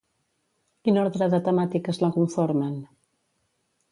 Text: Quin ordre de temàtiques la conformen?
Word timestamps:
Quin 0.87 0.97
ordre 1.01 1.27
de 1.33 1.41
temàtiques 1.49 2.01
la 2.05 2.11
conformen? 2.17 2.75